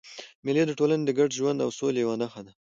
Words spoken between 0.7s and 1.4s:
ټولني د ګډ